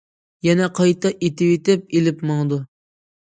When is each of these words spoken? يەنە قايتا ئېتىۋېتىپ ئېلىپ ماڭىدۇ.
يەنە 0.45 0.69
قايتا 0.79 1.11
ئېتىۋېتىپ 1.27 1.93
ئېلىپ 1.99 2.23
ماڭىدۇ. 2.31 2.59